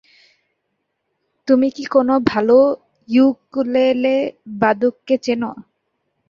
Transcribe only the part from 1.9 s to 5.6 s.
কোনো ভালো ইউকুলেলে বাদককে চেনো?